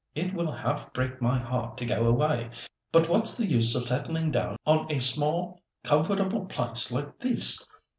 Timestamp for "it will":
0.15-0.51